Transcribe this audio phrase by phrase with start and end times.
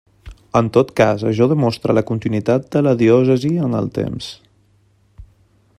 [0.59, 4.31] En tot cas, això demostra la continuïtat de la diòcesi en el temps.